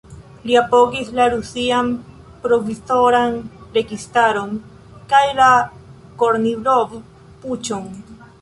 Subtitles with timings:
[0.49, 1.91] Li apogis la Rusian
[2.47, 3.37] provizoran
[3.77, 4.57] registaron
[5.13, 5.53] kaj la
[6.23, 7.89] Kornilov-puĉon.